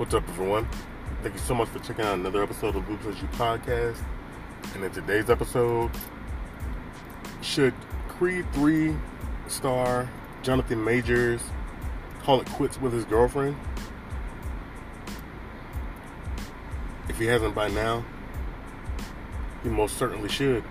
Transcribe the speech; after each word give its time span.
What's 0.00 0.14
up, 0.14 0.26
everyone? 0.30 0.66
Thank 1.22 1.34
you 1.34 1.40
so 1.40 1.54
much 1.54 1.68
for 1.68 1.78
checking 1.80 2.06
out 2.06 2.14
another 2.14 2.42
episode 2.42 2.74
of 2.74 2.86
Blu 2.86 2.96
Plus 2.96 3.20
You 3.20 3.28
podcast. 3.32 3.98
And 4.74 4.82
in 4.82 4.90
today's 4.92 5.28
episode, 5.28 5.90
should 7.42 7.74
Creed 8.08 8.46
3 8.54 8.96
star 9.46 10.08
Jonathan 10.42 10.82
Majors 10.82 11.42
call 12.22 12.40
it 12.40 12.48
quits 12.48 12.80
with 12.80 12.94
his 12.94 13.04
girlfriend? 13.04 13.58
If 17.10 17.18
he 17.18 17.26
hasn't 17.26 17.54
by 17.54 17.68
now, 17.68 18.02
he 19.62 19.68
most 19.68 19.98
certainly 19.98 20.30
should. 20.30 20.64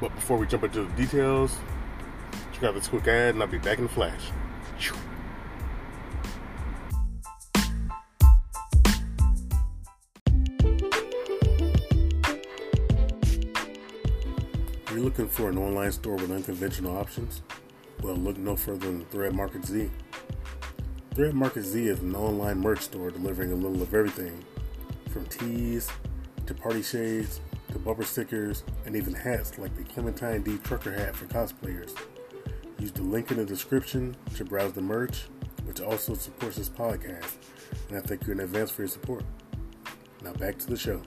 But 0.00 0.12
before 0.16 0.36
we 0.36 0.48
jump 0.48 0.64
into 0.64 0.82
the 0.82 0.92
details, 0.94 1.56
check 2.52 2.64
out 2.64 2.74
this 2.74 2.88
quick 2.88 3.06
ad 3.06 3.34
and 3.34 3.42
I'll 3.44 3.48
be 3.48 3.58
back 3.58 3.78
in 3.78 3.84
the 3.84 3.90
flash. 3.92 4.32
Looking 15.12 15.28
for 15.28 15.50
an 15.50 15.58
online 15.58 15.92
store 15.92 16.16
with 16.16 16.30
unconventional 16.30 16.96
options? 16.96 17.42
Well, 18.02 18.14
look 18.14 18.38
no 18.38 18.56
further 18.56 18.86
than 18.86 19.04
Thread 19.06 19.34
Market 19.34 19.66
Z. 19.66 19.90
Thread 21.14 21.34
Market 21.34 21.64
Z 21.64 21.86
is 21.86 22.00
an 22.00 22.16
online 22.16 22.60
merch 22.60 22.80
store 22.80 23.10
delivering 23.10 23.52
a 23.52 23.54
little 23.54 23.82
of 23.82 23.92
everything 23.92 24.42
from 25.10 25.26
tees 25.26 25.90
to 26.46 26.54
party 26.54 26.82
shades 26.82 27.42
to 27.72 27.78
bumper 27.78 28.04
stickers 28.04 28.64
and 28.86 28.96
even 28.96 29.12
hats 29.12 29.58
like 29.58 29.76
the 29.76 29.84
Clementine 29.84 30.40
D 30.40 30.56
trucker 30.64 30.92
hat 30.92 31.14
for 31.14 31.26
cosplayers. 31.26 31.94
Use 32.78 32.92
the 32.92 33.02
link 33.02 33.30
in 33.30 33.36
the 33.36 33.44
description 33.44 34.16
to 34.36 34.46
browse 34.46 34.72
the 34.72 34.80
merch, 34.80 35.24
which 35.64 35.82
also 35.82 36.14
supports 36.14 36.56
this 36.56 36.70
podcast, 36.70 37.34
and 37.90 37.98
I 37.98 38.00
thank 38.00 38.26
you 38.26 38.32
in 38.32 38.40
advance 38.40 38.70
for 38.70 38.80
your 38.80 38.88
support. 38.88 39.24
Now 40.22 40.32
back 40.32 40.56
to 40.60 40.66
the 40.68 40.76
show. 40.78 41.02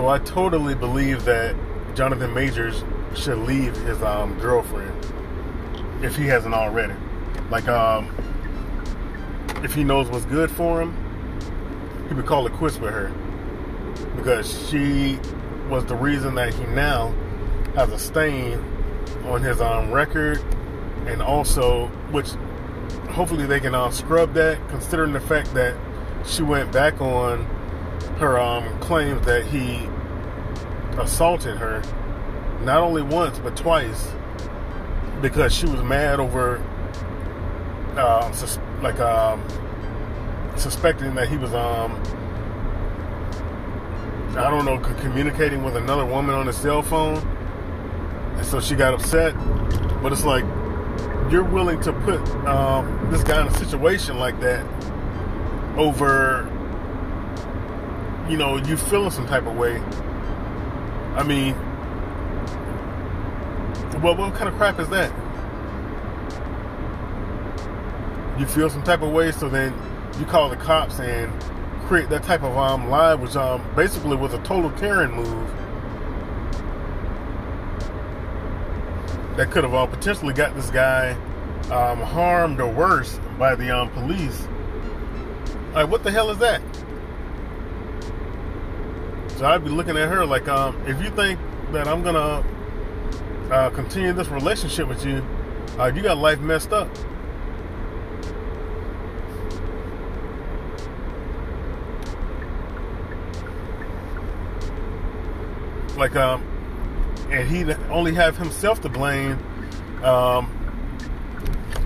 So 0.00 0.08
I 0.08 0.18
totally 0.18 0.74
believe 0.74 1.26
that 1.26 1.54
Jonathan 1.94 2.32
Majors 2.32 2.84
should 3.14 3.36
leave 3.36 3.76
his 3.82 4.00
um, 4.02 4.32
girlfriend 4.38 4.96
if 6.02 6.16
he 6.16 6.26
hasn't 6.26 6.54
already. 6.54 6.94
Like, 7.50 7.68
um, 7.68 8.08
if 9.62 9.74
he 9.74 9.84
knows 9.84 10.08
what's 10.08 10.24
good 10.24 10.50
for 10.50 10.80
him, 10.80 10.96
he 12.08 12.14
would 12.14 12.24
call 12.24 12.46
it 12.46 12.54
quits 12.54 12.78
with 12.78 12.94
her 12.94 13.12
because 14.16 14.70
she 14.70 15.18
was 15.68 15.84
the 15.84 15.96
reason 15.96 16.34
that 16.36 16.54
he 16.54 16.64
now 16.68 17.14
has 17.74 17.92
a 17.92 17.98
stain 17.98 18.54
on 19.26 19.42
his 19.42 19.60
um, 19.60 19.92
record, 19.92 20.42
and 21.08 21.20
also, 21.20 21.88
which 22.10 22.30
hopefully 23.10 23.44
they 23.44 23.60
can 23.60 23.74
uh, 23.74 23.90
scrub 23.90 24.32
that, 24.32 24.66
considering 24.70 25.12
the 25.12 25.20
fact 25.20 25.52
that 25.52 25.76
she 26.24 26.42
went 26.42 26.72
back 26.72 27.02
on 27.02 27.46
her 28.18 28.38
um, 28.38 28.78
claims 28.80 29.24
that 29.26 29.46
he 29.46 29.88
assaulted 31.00 31.56
her 31.56 31.82
not 32.64 32.82
only 32.82 33.02
once 33.02 33.38
but 33.38 33.56
twice 33.56 34.12
because 35.22 35.54
she 35.54 35.66
was 35.66 35.82
mad 35.82 36.20
over 36.20 36.58
uh, 37.96 38.30
sus- 38.32 38.58
like 38.82 38.98
um, 39.00 39.42
suspecting 40.56 41.14
that 41.14 41.28
he 41.28 41.36
was 41.36 41.52
um 41.54 41.92
I 44.36 44.48
don't 44.48 44.64
know 44.64 44.78
communicating 45.00 45.64
with 45.64 45.76
another 45.76 46.06
woman 46.06 46.36
on 46.36 46.46
his 46.46 46.56
cell 46.56 46.82
phone. 46.82 47.16
And 48.36 48.46
so 48.46 48.60
she 48.60 48.76
got 48.76 48.94
upset. 48.94 49.34
But 50.02 50.12
it's 50.12 50.24
like 50.24 50.44
you're 51.30 51.44
willing 51.44 51.80
to 51.82 51.92
put 51.92 52.20
um, 52.46 53.10
this 53.10 53.24
guy 53.24 53.40
in 53.42 53.48
a 53.48 53.58
situation 53.58 54.18
like 54.18 54.38
that 54.40 54.64
over 55.76 56.48
you 58.30 58.36
know, 58.36 58.56
you 58.56 58.76
feeling 58.76 59.10
some 59.10 59.26
type 59.26 59.46
of 59.46 59.56
way. 59.56 59.78
I 61.16 61.24
mean, 61.24 61.54
well, 64.00 64.14
what 64.16 64.34
kind 64.34 64.48
of 64.48 64.54
crap 64.54 64.78
is 64.78 64.88
that? 64.90 65.10
You 68.38 68.46
feel 68.46 68.70
some 68.70 68.84
type 68.84 69.02
of 69.02 69.12
way, 69.12 69.32
so 69.32 69.48
then 69.48 69.74
you 70.18 70.24
call 70.24 70.48
the 70.48 70.56
cops 70.56 71.00
and 71.00 71.32
create 71.82 72.08
that 72.10 72.22
type 72.22 72.42
of 72.42 72.56
um 72.56 72.88
lie, 72.88 73.14
which 73.14 73.34
um 73.34 73.62
basically 73.74 74.16
was 74.16 74.32
a 74.32 74.38
total 74.44 74.70
Karen 74.70 75.10
move 75.10 75.50
that 79.36 79.50
could 79.50 79.64
have 79.64 79.74
uh, 79.74 79.86
potentially 79.86 80.34
got 80.34 80.54
this 80.54 80.70
guy 80.70 81.12
um, 81.70 81.98
harmed 82.00 82.60
or 82.60 82.70
worse 82.72 83.18
by 83.38 83.54
the 83.56 83.76
um 83.76 83.90
police. 83.90 84.46
Like, 85.74 85.90
what 85.90 86.04
the 86.04 86.10
hell 86.10 86.30
is 86.30 86.38
that? 86.38 86.62
So 89.40 89.46
I'd 89.46 89.64
be 89.64 89.70
looking 89.70 89.96
at 89.96 90.06
her 90.10 90.26
like, 90.26 90.48
um, 90.48 90.78
if 90.86 91.02
you 91.02 91.08
think 91.08 91.40
that 91.72 91.88
I'm 91.88 92.02
gonna 92.02 92.44
uh, 93.50 93.70
continue 93.70 94.12
this 94.12 94.28
relationship 94.28 94.86
with 94.86 95.06
you, 95.06 95.26
uh, 95.78 95.86
you 95.86 96.02
got 96.02 96.18
life 96.18 96.40
messed 96.40 96.74
up. 96.74 96.90
Like, 105.96 106.14
um, 106.16 106.42
and 107.30 107.48
he'd 107.48 107.70
only 107.88 108.12
have 108.12 108.36
himself 108.36 108.82
to 108.82 108.90
blame 108.90 109.38
um, 110.04 110.52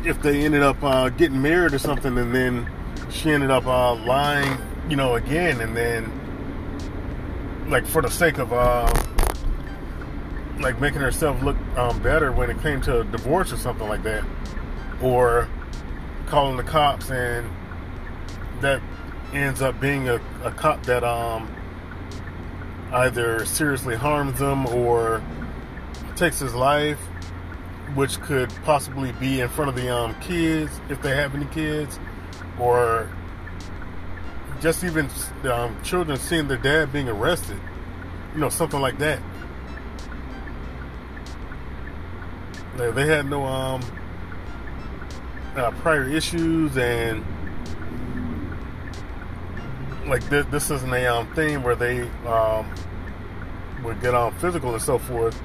if 0.04 0.20
they 0.22 0.40
ended 0.40 0.64
up 0.64 0.82
uh, 0.82 1.08
getting 1.10 1.40
married 1.40 1.72
or 1.72 1.78
something, 1.78 2.18
and 2.18 2.34
then 2.34 2.68
she 3.10 3.30
ended 3.30 3.52
up 3.52 3.64
uh, 3.64 3.94
lying, 3.94 4.58
you 4.88 4.96
know, 4.96 5.14
again, 5.14 5.60
and 5.60 5.76
then 5.76 6.23
like 7.68 7.86
for 7.86 8.02
the 8.02 8.10
sake 8.10 8.38
of 8.38 8.52
uh, 8.52 8.92
like 10.60 10.80
making 10.80 11.00
herself 11.00 11.42
look 11.42 11.56
um, 11.76 12.00
better 12.02 12.32
when 12.32 12.50
it 12.50 12.60
came 12.60 12.80
to 12.82 13.00
a 13.00 13.04
divorce 13.04 13.52
or 13.52 13.56
something 13.56 13.88
like 13.88 14.02
that, 14.02 14.24
or 15.02 15.48
calling 16.26 16.56
the 16.56 16.62
cops 16.62 17.10
and 17.10 17.48
that 18.60 18.80
ends 19.32 19.60
up 19.62 19.78
being 19.80 20.08
a, 20.08 20.20
a 20.44 20.50
cop 20.52 20.82
that 20.84 21.04
um, 21.04 21.54
either 22.92 23.44
seriously 23.44 23.96
harms 23.96 24.38
them 24.38 24.66
or 24.66 25.22
takes 26.16 26.38
his 26.38 26.54
life, 26.54 26.98
which 27.94 28.20
could 28.20 28.50
possibly 28.64 29.12
be 29.12 29.40
in 29.40 29.48
front 29.48 29.68
of 29.68 29.74
the 29.74 29.92
um, 29.94 30.14
kids 30.20 30.80
if 30.88 31.02
they 31.02 31.14
have 31.14 31.34
any 31.34 31.46
kids, 31.46 31.98
or 32.58 33.08
just 34.64 34.82
even 34.82 35.06
um, 35.42 35.76
children 35.82 36.16
seeing 36.16 36.48
their 36.48 36.56
dad 36.56 36.90
being 36.90 37.06
arrested, 37.06 37.60
you 38.32 38.40
know, 38.40 38.48
something 38.48 38.80
like 38.80 38.96
that. 38.96 39.20
They, 42.78 42.90
they 42.92 43.06
had 43.06 43.28
no 43.28 43.44
um, 43.44 43.82
uh, 45.54 45.70
prior 45.72 46.08
issues, 46.08 46.78
and 46.78 47.22
like 50.06 50.26
this, 50.30 50.46
this 50.46 50.70
isn't 50.70 50.94
a 50.94 51.06
um, 51.08 51.30
thing 51.34 51.62
where 51.62 51.76
they 51.76 52.00
um, 52.26 52.74
would 53.82 54.00
get 54.00 54.14
on 54.14 54.32
um, 54.32 54.38
physical 54.38 54.72
and 54.72 54.82
so 54.82 54.98
forth. 54.98 55.38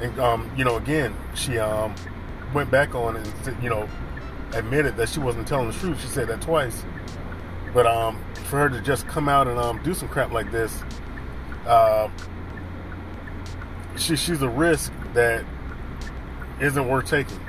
And 0.00 0.18
um, 0.18 0.50
you 0.56 0.64
know, 0.64 0.78
again, 0.78 1.14
she 1.36 1.58
um, 1.58 1.94
went 2.52 2.72
back 2.72 2.96
on 2.96 3.14
and 3.14 3.62
you 3.62 3.70
know 3.70 3.88
admitted 4.52 4.96
that 4.96 5.10
she 5.10 5.20
wasn't 5.20 5.46
telling 5.46 5.68
the 5.68 5.78
truth. 5.78 6.00
She 6.00 6.08
said 6.08 6.26
that 6.26 6.40
twice. 6.40 6.82
But 7.74 7.86
um, 7.86 8.24
for 8.44 8.60
her 8.60 8.68
to 8.68 8.80
just 8.80 9.06
come 9.08 9.28
out 9.28 9.48
and 9.48 9.58
um, 9.58 9.82
do 9.82 9.92
some 9.94 10.08
crap 10.08 10.30
like 10.30 10.50
this, 10.52 10.82
uh, 11.66 12.08
she, 13.96 14.14
she's 14.14 14.40
a 14.42 14.48
risk 14.48 14.92
that 15.12 15.44
isn't 16.60 16.88
worth 16.88 17.06
taking. 17.06 17.40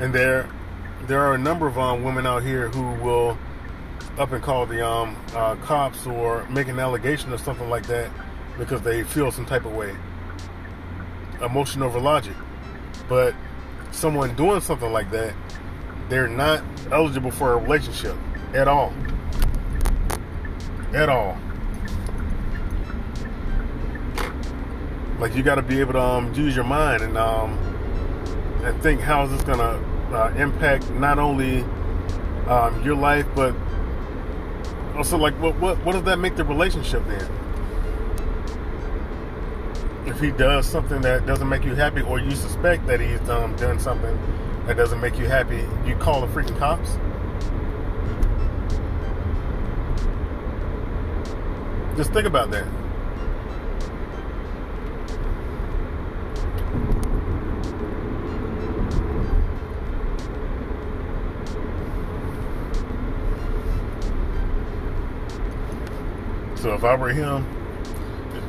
And 0.00 0.12
there, 0.12 0.48
there 1.02 1.20
are 1.20 1.34
a 1.34 1.38
number 1.38 1.66
of 1.66 1.78
um, 1.78 2.02
women 2.02 2.26
out 2.26 2.42
here 2.42 2.68
who 2.70 3.04
will 3.04 3.38
up 4.18 4.32
and 4.32 4.42
call 4.42 4.66
the 4.66 4.86
um, 4.86 5.16
uh, 5.34 5.54
cops 5.56 6.06
or 6.06 6.46
make 6.48 6.68
an 6.68 6.78
allegation 6.78 7.32
or 7.32 7.38
something 7.38 7.68
like 7.70 7.86
that 7.86 8.10
because 8.58 8.82
they 8.82 9.02
feel 9.04 9.30
some 9.30 9.46
type 9.46 9.64
of 9.64 9.72
way. 9.72 9.94
Emotion 11.42 11.82
over 11.82 11.98
logic. 11.98 12.34
But 13.08 13.34
someone 13.92 14.34
doing 14.34 14.60
something 14.60 14.92
like 14.92 15.10
that, 15.12 15.34
they're 16.08 16.28
not 16.28 16.62
eligible 16.90 17.30
for 17.30 17.52
a 17.52 17.56
relationship 17.56 18.16
at 18.54 18.68
all. 18.68 18.92
At 20.92 21.08
all. 21.08 21.38
Like 25.18 25.36
you 25.36 25.42
got 25.42 25.54
to 25.54 25.62
be 25.62 25.80
able 25.80 25.92
to 25.92 26.00
um, 26.00 26.34
use 26.34 26.56
your 26.56 26.64
mind 26.64 27.02
and 27.02 27.16
um, 27.16 27.56
and 28.64 28.82
think 28.82 29.00
how 29.00 29.24
is 29.24 29.30
this 29.30 29.42
gonna 29.42 29.80
uh, 30.12 30.34
impact 30.36 30.90
not 30.90 31.18
only 31.18 31.62
um, 32.48 32.82
your 32.84 32.96
life, 32.96 33.26
but 33.34 33.54
also 34.96 35.16
like 35.16 35.34
what 35.40 35.54
what 35.60 35.82
what 35.84 35.92
does 35.92 36.02
that 36.04 36.18
make 36.18 36.36
the 36.36 36.44
relationship 36.44 37.06
then? 37.06 37.41
If 40.04 40.18
he 40.20 40.32
does 40.32 40.66
something 40.66 41.00
that 41.02 41.26
doesn't 41.26 41.48
make 41.48 41.64
you 41.64 41.74
happy, 41.74 42.02
or 42.02 42.18
you 42.18 42.32
suspect 42.32 42.86
that 42.86 43.00
he's 43.00 43.20
um, 43.28 43.54
done 43.56 43.78
something 43.78 44.18
that 44.66 44.76
doesn't 44.76 45.00
make 45.00 45.16
you 45.16 45.26
happy, 45.26 45.64
you 45.86 45.94
call 45.96 46.20
the 46.20 46.26
freaking 46.26 46.58
cops. 46.58 46.96
Just 51.96 52.12
think 52.12 52.26
about 52.26 52.50
that. 52.50 52.66
So 66.56 66.74
if 66.74 66.84
I 66.84 66.94
were 66.96 67.10
him, 67.10 67.46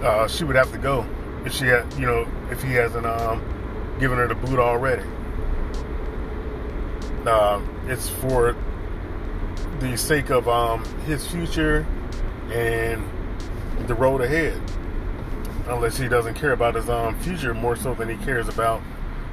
uh, 0.04 0.28
she 0.28 0.44
would 0.44 0.56
have 0.56 0.72
to 0.72 0.78
go 0.78 1.06
if 1.46 1.54
she 1.54 1.66
had, 1.66 1.92
you 1.94 2.06
know, 2.06 2.28
if 2.50 2.62
he 2.64 2.74
hasn't 2.74 3.06
um, 3.06 3.42
given 4.00 4.18
her 4.18 4.28
the 4.28 4.36
boot 4.36 4.60
already. 4.60 5.04
Uh, 7.26 7.62
it's 7.88 8.10
for 8.10 8.56
the 9.80 9.98
sake 9.98 10.30
of 10.30 10.48
um, 10.48 10.84
his 11.06 11.26
future 11.28 11.86
and 12.52 13.04
the 13.88 13.94
road 13.94 14.22
ahead. 14.22 14.60
Unless 15.68 15.98
he 15.98 16.10
doesn't 16.10 16.34
care 16.34 16.52
about 16.52 16.76
his 16.76 16.90
um, 16.90 17.18
future 17.20 17.54
more 17.54 17.76
so 17.76 17.94
than 17.94 18.10
he 18.10 18.18
cares 18.26 18.50
about 18.50 18.82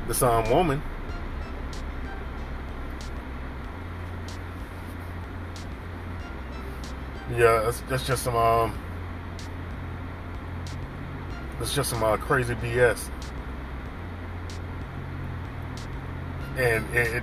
this 0.06 0.22
um, 0.22 0.48
woman. 0.50 0.80
Yeah, 7.32 7.62
that's, 7.64 7.80
that's 7.82 8.06
just 8.06 8.22
some 8.22 8.36
um, 8.36 8.78
that's 11.60 11.74
just 11.74 11.90
some 11.90 12.02
uh, 12.02 12.16
crazy 12.16 12.54
BS. 12.54 13.10
And 16.56 16.96
it, 16.96 17.22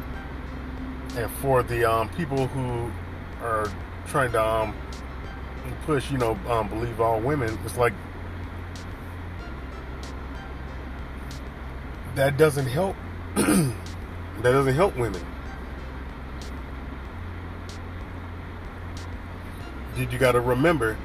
and 1.15 1.31
for 1.41 1.63
the 1.63 1.83
um, 1.91 2.09
people 2.09 2.45
who 2.47 2.91
are 3.43 3.67
trying 4.07 4.31
to 4.33 4.43
um, 4.43 4.75
push, 5.87 6.11
you 6.11 6.19
know, 6.19 6.37
um, 6.47 6.69
believe 6.69 7.01
all 7.01 7.19
women, 7.19 7.57
it's 7.65 7.77
like 7.77 7.93
that 12.13 12.37
doesn't 12.37 12.67
help. 12.67 12.95
that 13.35 13.73
doesn't 14.43 14.75
help 14.75 14.95
women. 14.97 15.25
Did 19.95 20.13
you 20.13 20.19
got 20.19 20.33
to 20.33 20.41
remember 20.41 20.95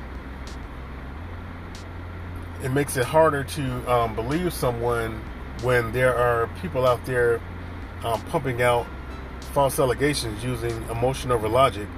it 2.62 2.70
makes 2.70 2.96
it 2.96 3.04
harder 3.04 3.42
to 3.42 3.92
um, 3.92 4.14
believe 4.14 4.52
someone 4.52 5.20
when 5.62 5.92
there 5.92 6.16
are 6.16 6.48
people 6.60 6.86
out 6.86 7.04
there 7.04 7.40
um, 8.04 8.20
pumping 8.26 8.62
out 8.62 8.86
false 9.52 9.78
allegations 9.78 10.42
using 10.42 10.82
emotion 10.88 11.30
over 11.30 11.48
logic 11.48 11.88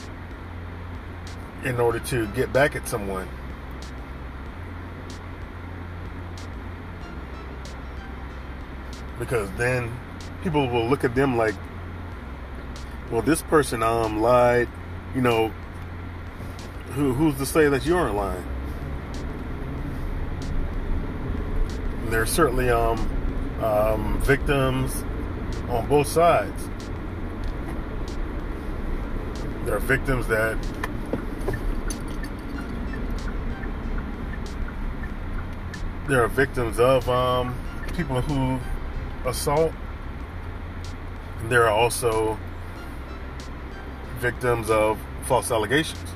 in 1.65 1.79
order 1.81 1.99
to 2.01 2.27
get 2.29 2.53
back 2.53 2.77
at 2.77 2.89
someone. 2.89 3.29
Because 9.19 9.51
then 9.53 9.95
people 10.43 10.69
will 10.69 10.89
look 10.89 11.05
at 11.05 11.15
them 11.15 11.37
like, 11.37 11.55
well, 13.11 13.23
this 13.23 13.43
person 13.43 13.83
um 13.83 14.21
lied, 14.21 14.69
you 15.15 15.21
know, 15.21 15.53
who, 16.95 17.13
who's 17.13 17.37
to 17.37 17.47
say 17.47 17.69
that 17.69 17.87
you 17.87 17.97
aren't 17.97 18.17
lying? 18.17 18.54
And 22.15 22.23
are 22.23 22.27
certainly 22.27 22.71
um, 22.71 22.97
um, 23.61 24.21
victims 24.23 25.03
on 25.69 25.89
both 25.89 26.07
sides. 26.07 26.69
There 29.65 29.75
are 29.75 29.81
victims 29.81 30.29
that 30.29 30.57
there 36.07 36.23
are 36.23 36.29
victims 36.29 36.79
of 36.79 37.09
um, 37.09 37.53
people 37.97 38.21
who 38.21 38.61
assault. 39.29 39.73
And 41.41 41.51
there 41.51 41.65
are 41.65 41.77
also 41.77 42.39
victims 44.21 44.71
of 44.71 45.01
false 45.25 45.51
allegations. 45.51 46.14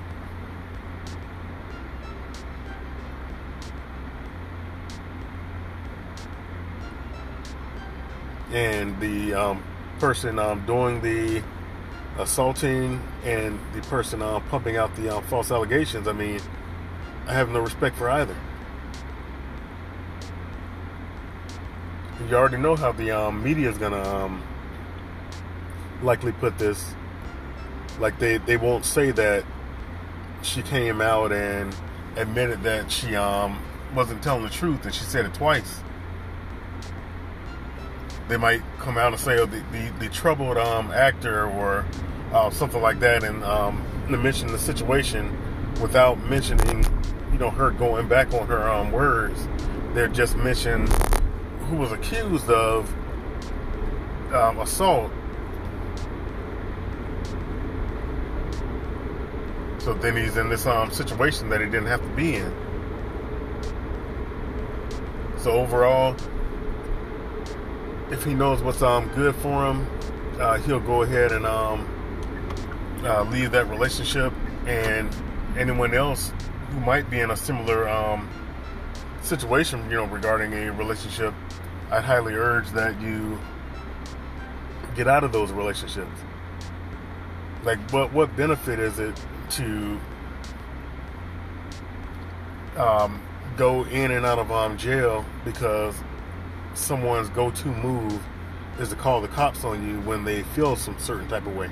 And 8.53 8.99
the 9.01 9.35
um, 9.35 9.63
person 9.99 10.39
um, 10.39 10.65
doing 10.67 11.01
the 11.01 11.43
assaulting 12.19 13.01
and 13.25 13.59
the 13.75 13.81
person 13.83 14.23
um, 14.23 14.43
pumping 14.49 14.77
out 14.77 14.95
the 14.97 15.15
um, 15.17 15.23
false 15.25 15.51
allegations, 15.51 16.09
I 16.09 16.13
mean, 16.13 16.41
I 17.27 17.35
have 17.35 17.51
no 17.51 17.61
respect 17.61 17.97
for 17.97 18.11
either. 18.11 18.37
You 22.29 22.37
already 22.37 22.57
know 22.57 22.75
how 22.75 22.93
the 22.93 23.11
um, 23.11 23.43
media 23.45 23.69
is 23.69 23.79
gonna 23.79 24.03
um, 24.03 24.43
likely 26.03 26.33
put 26.33 26.59
this. 26.59 26.95
Like 28.01 28.19
they, 28.19 28.39
they 28.39 28.57
won't 28.57 28.85
say 28.85 29.11
that 29.13 29.45
she 30.43 30.63
came 30.63 31.01
out 31.01 31.33
and 31.33 31.75
admitted 32.17 32.63
that 32.63 32.91
she 32.91 33.15
um, 33.15 33.63
wasn't 33.95 34.23
telling 34.23 34.43
the 34.43 34.51
truth, 34.51 34.85
and 34.85 34.95
she 34.95 35.05
said 35.05 35.25
it 35.25 35.35
twice 35.35 35.81
they 38.29 38.37
might 38.37 38.63
come 38.79 38.99
out 38.99 39.13
and 39.13 39.21
say, 39.21 39.39
"Oh, 39.39 39.47
the 39.47 39.63
the, 39.73 39.93
the 39.99 40.09
troubled 40.09 40.59
um, 40.59 40.91
actor" 40.93 41.47
or 41.49 41.87
uh, 42.33 42.51
something 42.51 42.83
like 42.83 43.01
that, 43.01 43.25
and 43.25 43.43
um, 43.45 43.85
mention 44.09 44.49
the 44.49 44.59
situation 44.59 45.37
without 45.81 46.19
mentioning, 46.29 46.85
you 47.33 47.39
know, 47.39 47.51
her 47.51 47.71
going 47.71 48.09
back 48.09 48.33
on 48.33 48.47
her 48.47 48.69
um, 48.69 48.93
words. 48.93 49.49
They're 49.95 50.09
just 50.09 50.37
mention 50.37 50.87
who 51.69 51.77
was 51.77 51.93
accused 51.93 52.51
of 52.51 52.93
um, 54.33 54.59
assault. 54.59 55.11
So 59.79 59.95
then 59.95 60.17
he's 60.17 60.37
in 60.37 60.51
this 60.51 60.67
um, 60.67 60.91
situation 60.91 61.49
that 61.49 61.61
he 61.61 61.67
didn't 61.67 61.87
have 61.87 62.03
to 62.03 62.09
be 62.09 62.37
in. 62.37 62.55
So 65.39 65.53
overall, 65.53 66.17
if 68.11 68.25
he 68.25 68.35
knows 68.35 68.63
what's 68.63 68.83
um 68.83 69.09
good 69.15 69.35
for 69.37 69.67
him, 69.67 69.87
uh, 70.41 70.59
he'll 70.59 70.81
go 70.81 71.03
ahead 71.03 71.33
and 71.33 71.47
um 71.47 71.87
uh, 73.05 73.23
leave 73.25 73.53
that 73.53 73.69
relationship. 73.69 74.33
And 74.67 75.15
anyone 75.57 75.95
else 75.95 76.33
who 76.71 76.81
might 76.81 77.09
be 77.11 77.21
in 77.21 77.31
a 77.31 77.37
similar 77.37 77.89
um 77.89 78.29
situation, 79.23 79.83
you 79.91 79.97
know, 79.97 80.07
regarding 80.07 80.53
a 80.55 80.73
relationship, 80.73 81.35
I'd 81.91 82.05
highly 82.05 82.35
urge 82.35 82.69
that 82.71 83.01
you 83.01 83.39
get 84.95 85.07
out 85.07 85.25
of 85.25 85.33
those 85.33 85.53
relationships. 85.53 86.21
Like, 87.65 87.79
what 87.93 88.13
what 88.13 88.35
benefit 88.37 88.79
is 88.79 88.99
it 88.99 89.21
to 89.51 90.01
um, 92.77 93.21
go 93.57 93.85
in 93.85 94.13
and 94.13 94.25
out 94.25 94.39
of 94.39 94.51
um, 94.53 94.77
jail 94.79 95.25
because 95.45 95.95
someone's 96.79 97.29
go-to 97.31 97.69
move 97.69 98.23
is 98.79 98.91
to 98.91 98.95
call 98.95 99.21
the 99.21 99.29
cops 99.29 99.65
on 99.65 99.87
you 99.87 100.01
when 100.03 100.25
they 100.25 100.43
feel 100.43 100.77
some 100.77 100.99
certain 100.99 101.29
type 101.29 101.47
of 101.47 101.57
way. 101.57 101.71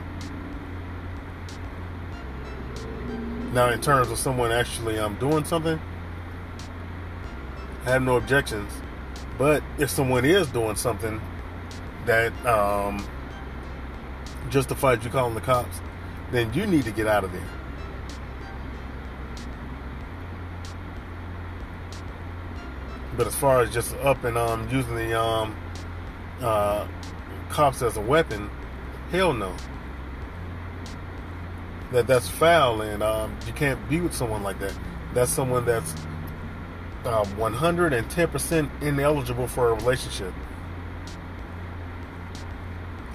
Now, 3.52 3.70
in 3.70 3.80
terms 3.80 4.10
of 4.10 4.18
someone 4.18 4.52
actually 4.52 4.98
um, 4.98 5.14
doing 5.14 5.44
something, 5.44 5.80
I 7.84 7.90
have 7.90 8.02
no 8.02 8.16
objections. 8.16 8.70
But 9.38 9.62
if 9.78 9.90
someone 9.90 10.24
is 10.24 10.48
doing 10.48 10.76
something 10.76 11.20
that 12.04 12.32
um, 12.44 13.06
justifies 14.50 15.04
you 15.04 15.10
calling 15.10 15.34
the 15.34 15.40
cops, 15.40 15.80
then 16.32 16.52
you 16.52 16.66
need 16.66 16.84
to 16.84 16.90
get 16.90 17.06
out 17.06 17.24
of 17.24 17.32
there. 17.32 17.48
But 23.16 23.26
as 23.26 23.34
far 23.34 23.62
as 23.62 23.72
just 23.72 23.94
up 23.96 24.24
and 24.24 24.36
um, 24.36 24.68
using 24.70 24.94
the 24.94 25.20
um, 25.20 25.56
uh, 26.40 26.86
cops 27.48 27.82
as 27.82 27.96
a 27.96 28.00
weapon, 28.00 28.50
hell 29.10 29.32
no. 29.32 29.54
That 31.92 32.06
that's 32.06 32.28
foul, 32.28 32.82
and 32.82 33.02
um, 33.02 33.36
you 33.46 33.52
can't 33.52 33.88
be 33.88 34.00
with 34.00 34.14
someone 34.14 34.42
like 34.42 34.58
that. 34.58 34.74
That's 35.14 35.30
someone 35.30 35.64
that's 35.64 35.94
uh, 37.04 37.24
110% 37.24 38.82
ineligible 38.82 39.46
for 39.46 39.70
a 39.70 39.74
relationship. 39.74 40.34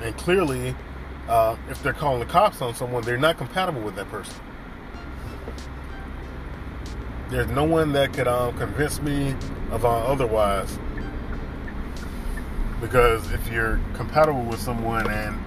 And 0.01 0.17
clearly, 0.17 0.75
uh, 1.27 1.57
if 1.69 1.83
they're 1.83 1.93
calling 1.93 2.19
the 2.19 2.25
cops 2.25 2.61
on 2.61 2.73
someone, 2.73 3.03
they're 3.03 3.17
not 3.17 3.37
compatible 3.37 3.81
with 3.81 3.95
that 3.95 4.09
person. 4.09 4.35
There's 7.31 7.49
no 7.49 7.63
one 7.63 7.93
that 7.93 8.11
could 8.11 8.27
um, 8.27 8.57
convince 8.57 9.01
me 9.01 9.33
of 9.71 9.85
uh, 9.85 9.99
otherwise. 10.03 10.77
Because 12.81 13.31
if 13.31 13.47
you're 13.47 13.79
compatible 13.93 14.43
with 14.43 14.59
someone 14.59 15.09
and 15.09 15.39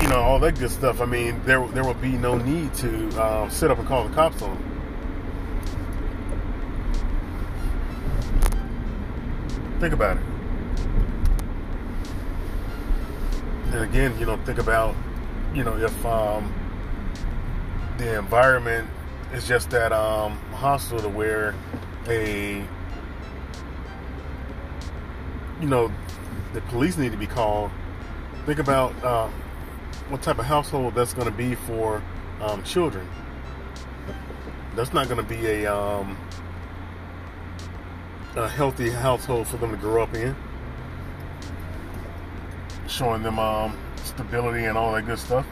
you 0.00 0.08
know 0.08 0.22
all 0.22 0.38
that 0.40 0.58
good 0.58 0.70
stuff, 0.70 1.02
I 1.02 1.04
mean, 1.04 1.38
there 1.44 1.66
there 1.68 1.84
would 1.84 2.00
be 2.00 2.12
no 2.12 2.38
need 2.38 2.72
to 2.76 3.08
um, 3.22 3.50
sit 3.50 3.70
up 3.70 3.78
and 3.78 3.86
call 3.86 4.08
the 4.08 4.14
cops 4.14 4.40
on 4.40 4.54
them. 4.54 4.68
Think 9.80 9.92
about 9.92 10.16
it. 10.16 10.22
And 13.72 13.84
again, 13.84 14.18
you 14.18 14.24
know, 14.24 14.38
think 14.46 14.58
about, 14.58 14.96
you 15.52 15.62
know, 15.62 15.76
if 15.76 16.06
um, 16.06 16.54
the 17.98 18.18
environment 18.18 18.88
is 19.32 19.46
just 19.46 19.70
that 19.70 19.92
um, 19.92 20.36
hostile 20.52 21.00
to 21.00 21.08
where 21.08 21.54
a, 22.06 22.64
you 25.60 25.68
know, 25.68 25.92
the 26.52 26.60
police 26.62 26.96
need 26.96 27.12
to 27.12 27.18
be 27.18 27.26
called. 27.26 27.70
Think 28.46 28.58
about 28.58 28.92
uh, 29.04 29.28
what 30.08 30.22
type 30.22 30.38
of 30.38 30.44
household 30.44 30.94
that's 30.94 31.14
going 31.14 31.28
to 31.28 31.36
be 31.36 31.54
for 31.54 32.02
um, 32.40 32.62
children. 32.64 33.08
That's 34.74 34.92
not 34.92 35.08
going 35.08 35.24
to 35.24 35.28
be 35.28 35.46
a 35.46 35.74
um, 35.74 36.16
a 38.34 38.48
healthy 38.48 38.90
household 38.90 39.46
for 39.46 39.58
them 39.58 39.70
to 39.70 39.76
grow 39.76 40.02
up 40.02 40.14
in 40.14 40.34
showing 42.92 43.22
them 43.22 43.38
um, 43.38 43.76
stability 43.96 44.64
and 44.64 44.76
all 44.76 44.92
that 44.92 45.06
good 45.06 45.18
stuff. 45.18 45.46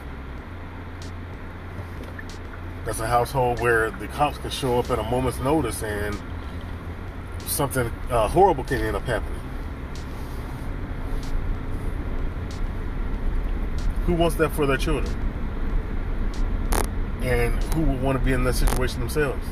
That's 2.85 2.99
a 2.99 3.07
household 3.07 3.59
where 3.59 3.91
the 3.91 4.07
cops 4.07 4.37
can 4.37 4.49
show 4.49 4.79
up 4.79 4.89
at 4.89 4.99
a 4.99 5.03
moment's 5.03 5.39
notice 5.39 5.83
and 5.83 6.19
something 7.45 7.87
uh, 8.09 8.27
horrible 8.27 8.63
can 8.63 8.79
end 8.79 8.95
up 8.95 9.03
happening. 9.03 9.39
Who 14.05 14.13
wants 14.13 14.35
that 14.37 14.49
for 14.49 14.65
their 14.65 14.77
children? 14.77 15.15
And 17.21 17.63
who 17.75 17.81
would 17.81 18.01
want 18.01 18.17
to 18.17 18.25
be 18.25 18.33
in 18.33 18.43
that 18.45 18.55
situation 18.55 18.99
themselves? 18.99 19.45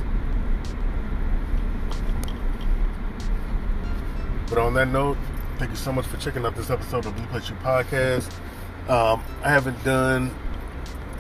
But 4.50 4.58
on 4.58 4.74
that 4.74 4.88
note, 4.88 5.18
Thank 5.60 5.72
you 5.72 5.78
so 5.78 5.92
much 5.92 6.06
for 6.06 6.16
checking 6.16 6.46
out 6.46 6.56
this 6.56 6.70
episode 6.70 7.06
of 7.06 7.14
Blu 7.18 7.26
Plus 7.26 7.50
You 7.50 7.56
Podcast. 7.58 8.32
Um, 8.88 9.22
I 9.44 9.50
haven't 9.50 9.84
done 9.84 10.34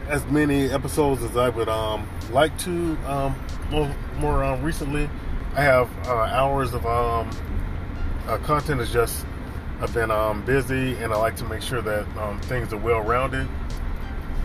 as 0.10 0.26
many 0.26 0.72
episodes 0.72 1.22
as 1.22 1.38
I 1.38 1.50
would 1.50 1.70
um, 1.70 2.10
like 2.32 2.58
to 2.60 2.98
um, 3.06 3.36
more, 3.70 3.96
more 4.18 4.44
um, 4.44 4.64
recently. 4.64 5.08
I 5.56 5.62
have 5.62 5.90
uh, 6.08 6.14
hours 6.14 6.74
of 6.74 6.86
um, 6.86 7.30
uh, 8.28 8.38
content. 8.40 8.82
Is 8.82 8.92
just 8.92 9.26
I've 9.80 9.94
been 9.94 10.10
um, 10.10 10.44
busy, 10.46 10.96
and 10.96 11.14
I 11.14 11.18
like 11.18 11.36
to 11.38 11.46
make 11.46 11.62
sure 11.62 11.82
that 11.82 12.44
things 12.46 12.74
are 12.74 12.78
well 12.78 13.02
rounded. 13.02 13.48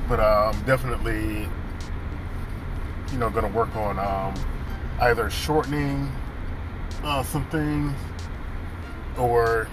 But 0.09 0.21
I'm 0.21 0.61
definitely, 0.65 1.49
you 3.11 3.19
know, 3.19 3.31
going 3.31 3.51
to 3.51 3.57
work 3.57 3.75
on 3.75 3.99
either 5.01 5.31
shortening 5.31 6.13
uh, 7.03 7.23
some 7.23 7.47
things 7.47 7.93
or 9.19 9.67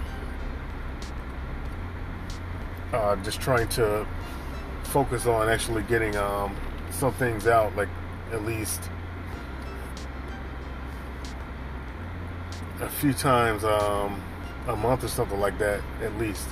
uh, 2.92 3.16
just 3.16 3.40
trying 3.40 3.68
to 3.68 4.06
focus 4.92 5.24
on 5.24 5.48
actually 5.48 5.82
getting 5.84 6.14
um, 6.16 6.54
some 6.90 7.14
things 7.14 7.46
out, 7.46 7.74
like 7.76 7.88
at 8.30 8.44
least 8.44 8.90
a 12.82 12.88
few 12.90 13.14
times 13.14 13.64
um, 13.64 14.22
a 14.68 14.76
month 14.76 15.02
or 15.02 15.08
something 15.08 15.40
like 15.40 15.58
that, 15.58 15.80
at 16.02 16.14
least. 16.18 16.46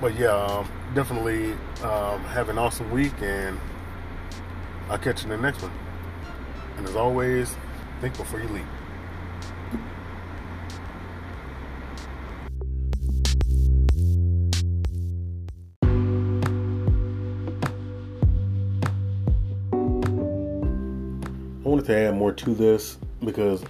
But 0.00 0.18
yeah, 0.18 0.30
um, 0.30 0.68
definitely 0.92 1.52
um, 1.84 2.20
have 2.24 2.48
an 2.48 2.58
awesome 2.58 2.90
week, 2.90 3.14
and 3.22 3.56
I'll 4.88 4.98
catch 4.98 5.24
you 5.24 5.30
in 5.30 5.40
the 5.40 5.42
next 5.42 5.62
one. 5.62 5.72
And 6.78 6.88
as 6.88 6.96
always, 6.96 7.54
think 8.00 8.16
before 8.16 8.40
you 8.40 8.48
leap. 8.48 8.66
To 21.90 21.96
add 21.96 22.14
more 22.14 22.32
to 22.32 22.54
this 22.54 22.98
because 23.24 23.64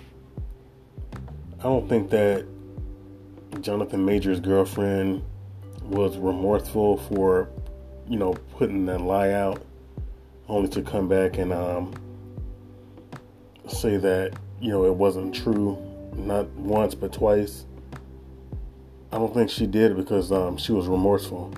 I 1.58 1.62
don't 1.62 1.88
think 1.88 2.10
that 2.10 2.44
Jonathan 3.62 4.04
Majors' 4.04 4.40
girlfriend 4.40 5.24
was 5.84 6.18
remorseful 6.18 6.98
for, 6.98 7.48
you 8.06 8.18
know, 8.18 8.34
putting 8.58 8.84
that 8.84 9.00
lie 9.00 9.30
out, 9.30 9.62
only 10.48 10.68
to 10.68 10.82
come 10.82 11.08
back 11.08 11.38
and 11.38 11.50
um, 11.50 11.94
say 13.66 13.96
that, 13.96 14.34
you 14.60 14.68
know, 14.68 14.84
it 14.84 14.94
wasn't 14.94 15.34
true, 15.34 15.78
not 16.14 16.46
once 16.50 16.94
but 16.94 17.14
twice. 17.14 17.64
I 19.12 19.16
don't 19.16 19.32
think 19.32 19.48
she 19.48 19.66
did 19.66 19.96
because 19.96 20.30
um, 20.30 20.58
she 20.58 20.72
was 20.72 20.88
remorseful. 20.88 21.54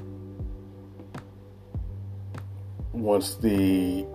Once 2.93 3.35
the 3.35 4.07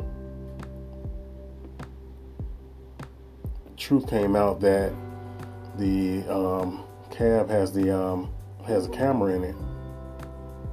truth 3.87 4.09
came 4.09 4.35
out 4.35 4.59
that 4.59 4.91
the 5.77 6.21
um, 6.29 6.83
cab 7.09 7.49
has 7.49 7.71
the 7.71 7.89
um, 7.89 8.29
has 8.65 8.87
a 8.87 8.89
camera 8.89 9.33
in 9.33 9.45
it 9.45 9.55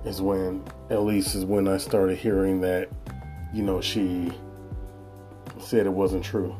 is 0.04 0.20
when 0.20 0.64
at 0.90 1.00
least 1.02 1.36
is 1.36 1.44
when 1.44 1.68
I 1.68 1.76
started 1.76 2.18
hearing 2.18 2.60
that 2.62 2.88
you 3.52 3.62
know 3.62 3.80
she 3.80 4.32
said 5.60 5.86
it 5.86 5.92
wasn't 5.92 6.24
true. 6.24 6.56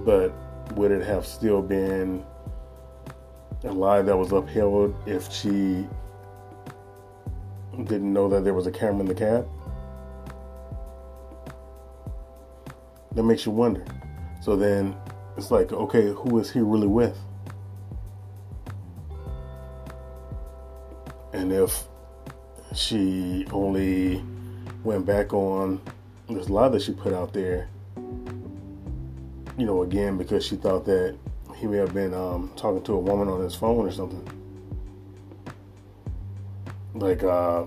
But 0.00 0.32
would 0.72 0.90
it 0.90 1.06
have 1.06 1.24
still 1.24 1.62
been 1.62 2.24
a 3.62 3.70
lie 3.70 4.02
that 4.02 4.16
was 4.16 4.32
upheld 4.32 4.92
if 5.06 5.30
she 5.32 5.86
didn't 7.76 8.12
know 8.12 8.28
that 8.28 8.42
there 8.42 8.54
was 8.54 8.66
a 8.66 8.72
camera 8.72 9.02
in 9.02 9.06
the 9.06 9.14
cab? 9.14 9.48
That 13.12 13.22
makes 13.22 13.46
you 13.46 13.52
wonder 13.52 13.84
so 14.44 14.56
then 14.56 14.94
it's 15.38 15.50
like, 15.50 15.72
okay, 15.72 16.08
who 16.08 16.38
is 16.38 16.50
he 16.50 16.60
really 16.60 16.86
with? 16.86 17.18
And 21.32 21.50
if 21.50 21.84
she 22.74 23.46
only 23.52 24.22
went 24.82 25.06
back 25.06 25.32
on 25.32 25.80
this 26.28 26.50
lie 26.50 26.68
that 26.68 26.82
she 26.82 26.92
put 26.92 27.14
out 27.14 27.32
there, 27.32 27.70
you 29.56 29.64
know, 29.64 29.82
again, 29.82 30.18
because 30.18 30.44
she 30.44 30.56
thought 30.56 30.84
that 30.84 31.16
he 31.56 31.66
may 31.66 31.78
have 31.78 31.94
been 31.94 32.12
um, 32.12 32.52
talking 32.54 32.82
to 32.82 32.92
a 32.92 33.00
woman 33.00 33.28
on 33.28 33.40
his 33.40 33.54
phone 33.54 33.86
or 33.86 33.90
something. 33.90 34.28
Like, 36.92 37.24
uh, 37.24 37.64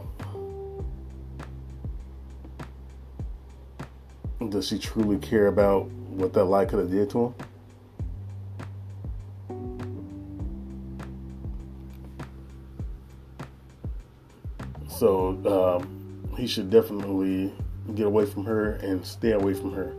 does 4.49 4.67
she 4.67 4.77
truly 4.77 5.17
care 5.17 5.47
about 5.47 5.89
what 6.17 6.33
that 6.33 6.45
light 6.45 6.67
could 6.67 6.79
have 6.79 6.89
did 6.89 7.09
to 7.11 7.25
him. 7.25 7.35
So 14.87 15.79
um, 15.79 16.27
he 16.35 16.47
should 16.47 16.71
definitely 16.71 17.53
get 17.93 18.07
away 18.07 18.25
from 18.25 18.45
her 18.45 18.73
and 18.73 19.05
stay 19.05 19.33
away 19.33 19.53
from 19.53 19.73
her 19.73 19.93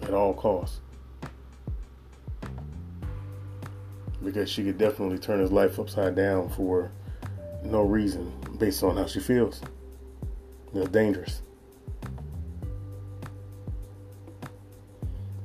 at 0.00 0.14
all 0.14 0.32
costs. 0.32 0.80
Because 4.24 4.48
she 4.48 4.64
could 4.64 4.78
definitely 4.78 5.18
turn 5.18 5.40
his 5.40 5.52
life 5.52 5.78
upside 5.78 6.16
down 6.16 6.48
for 6.48 6.90
no 7.62 7.82
reason 7.82 8.32
based 8.58 8.82
on 8.82 8.96
how 8.96 9.06
she 9.06 9.20
feels. 9.20 9.60
That's 10.72 10.88
dangerous. 10.88 11.42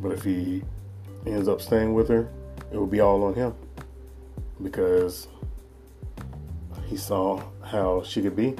But 0.05 0.13
if 0.13 0.23
he 0.23 0.61
ends 1.25 1.47
up 1.47 1.59
staying 1.59 1.95
with 1.95 2.09
her, 2.09 2.29
it 2.71 2.77
will 2.77 2.85
be 2.85 2.99
all 2.99 3.23
on 3.23 3.33
him 3.33 3.55
because 4.61 5.27
he 6.85 6.95
saw 6.95 7.41
how 7.63 8.03
she 8.03 8.21
could 8.21 8.35
be. 8.35 8.55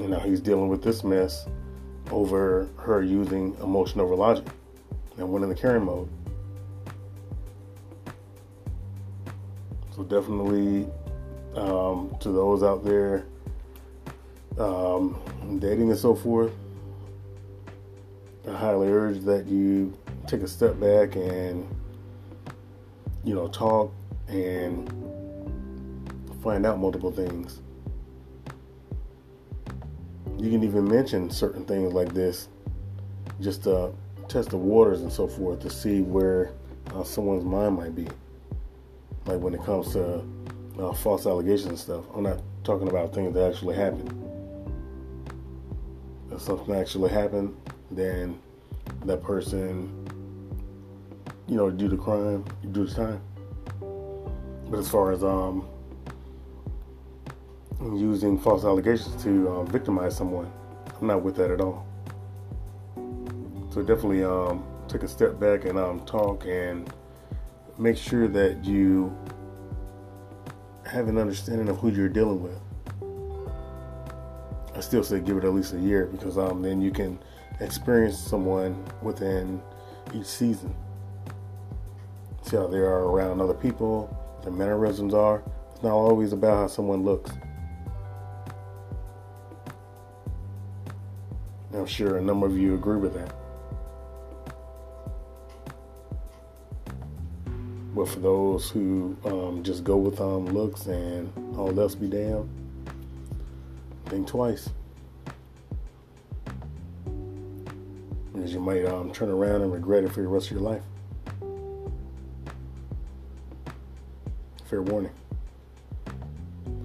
And 0.00 0.10
now 0.10 0.18
he's 0.18 0.40
dealing 0.40 0.66
with 0.66 0.82
this 0.82 1.04
mess 1.04 1.46
over 2.10 2.68
her 2.76 3.04
using 3.04 3.56
emotion 3.62 4.00
over 4.00 4.16
logic 4.16 4.44
and 5.16 5.30
went 5.30 5.44
in 5.44 5.48
the 5.48 5.54
Karen 5.54 5.84
mode. 5.84 6.08
So 9.94 10.02
definitely 10.02 10.88
um, 11.54 12.16
to 12.18 12.32
those 12.32 12.64
out 12.64 12.84
there 12.84 13.26
um, 14.58 15.22
dating 15.60 15.90
and 15.90 15.98
so 15.98 16.16
forth, 16.16 16.50
I 18.48 18.52
highly 18.52 18.88
urge 18.88 19.20
that 19.20 19.46
you 19.46 19.96
take 20.26 20.42
a 20.42 20.48
step 20.48 20.78
back 20.78 21.16
and 21.16 21.66
you 23.24 23.34
know 23.34 23.48
talk 23.48 23.92
and 24.28 24.88
find 26.42 26.66
out 26.66 26.78
multiple 26.78 27.10
things. 27.10 27.60
You 30.38 30.50
can 30.50 30.62
even 30.62 30.86
mention 30.86 31.30
certain 31.30 31.64
things 31.64 31.92
like 31.92 32.12
this 32.12 32.48
just 33.40 33.64
to 33.64 33.92
test 34.28 34.50
the 34.50 34.58
waters 34.58 35.00
and 35.00 35.12
so 35.12 35.26
forth 35.26 35.60
to 35.60 35.70
see 35.70 36.02
where 36.02 36.52
uh, 36.94 37.02
someone's 37.02 37.44
mind 37.44 37.76
might 37.76 37.94
be. 37.94 38.06
Like 39.26 39.40
when 39.40 39.54
it 39.54 39.64
comes 39.64 39.92
to 39.92 40.22
uh, 40.78 40.92
false 40.92 41.26
allegations 41.26 41.66
and 41.66 41.78
stuff. 41.78 42.04
I'm 42.14 42.24
not 42.24 42.40
talking 42.62 42.88
about 42.88 43.14
things 43.14 43.34
that 43.34 43.52
actually 43.52 43.76
happened. 43.76 44.12
If 46.32 46.40
something 46.40 46.74
actually 46.74 47.10
happened, 47.10 47.56
then 47.90 48.38
that 49.04 49.22
person, 49.22 50.06
you 51.46 51.56
know, 51.56 51.70
do 51.70 51.88
the 51.88 51.96
crime, 51.96 52.44
do 52.72 52.86
the 52.86 52.94
time. 52.94 53.20
But 54.70 54.78
as 54.78 54.88
far 54.88 55.12
as 55.12 55.22
um, 55.22 55.68
using 57.80 58.38
false 58.38 58.64
allegations 58.64 59.22
to 59.22 59.48
uh, 59.48 59.62
victimize 59.64 60.16
someone, 60.16 60.50
I'm 61.00 61.06
not 61.06 61.22
with 61.22 61.36
that 61.36 61.50
at 61.50 61.60
all. 61.60 61.86
So 63.70 63.82
definitely 63.82 64.24
um, 64.24 64.64
take 64.88 65.02
a 65.02 65.08
step 65.08 65.38
back 65.38 65.64
and 65.64 65.78
um, 65.78 66.00
talk 66.06 66.46
and 66.46 66.92
make 67.78 67.96
sure 67.96 68.28
that 68.28 68.64
you 68.64 69.16
have 70.86 71.08
an 71.08 71.18
understanding 71.18 71.68
of 71.68 71.78
who 71.78 71.90
you're 71.90 72.08
dealing 72.08 72.42
with. 72.42 72.60
I 74.76 74.80
still 74.80 75.02
say 75.02 75.20
give 75.20 75.36
it 75.36 75.44
at 75.44 75.52
least 75.52 75.72
a 75.72 75.78
year 75.78 76.06
because 76.06 76.38
um, 76.38 76.62
then 76.62 76.80
you 76.80 76.90
can 76.90 77.18
experience 77.60 78.18
someone 78.18 78.84
within 79.02 79.62
each 80.14 80.26
season. 80.26 80.74
See 82.42 82.56
how 82.56 82.66
they 82.66 82.78
are 82.78 83.04
around 83.04 83.40
other 83.40 83.54
people, 83.54 84.14
their 84.42 84.52
mannerisms 84.52 85.14
are. 85.14 85.42
It's 85.72 85.82
not 85.82 85.92
always 85.92 86.32
about 86.32 86.56
how 86.56 86.66
someone 86.66 87.02
looks. 87.02 87.30
I'm 91.72 91.86
sure 91.86 92.18
a 92.18 92.22
number 92.22 92.46
of 92.46 92.56
you 92.56 92.74
agree 92.74 92.98
with 92.98 93.14
that. 93.14 93.34
But 97.94 98.08
for 98.08 98.20
those 98.20 98.70
who 98.70 99.16
um, 99.24 99.62
just 99.62 99.84
go 99.84 99.96
with 99.96 100.20
um, 100.20 100.46
looks 100.46 100.86
and 100.86 101.32
all 101.56 101.78
else 101.78 101.94
be 101.94 102.08
damned, 102.08 102.48
think 104.06 104.26
twice. 104.26 104.68
You 108.54 108.60
might 108.60 108.84
um, 108.86 109.12
turn 109.12 109.28
around 109.28 109.62
and 109.62 109.72
regret 109.72 110.04
it 110.04 110.12
for 110.12 110.22
the 110.22 110.28
rest 110.28 110.46
of 110.46 110.52
your 110.52 110.60
life. 110.60 110.82
Fair 114.64 114.80
warning. 114.80 115.10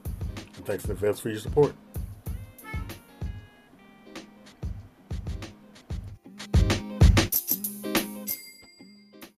And 0.57 0.67
thanks 0.67 0.85
in 0.85 0.91
advance 0.91 1.21
for 1.21 1.29
your 1.29 1.39
support. 1.39 1.77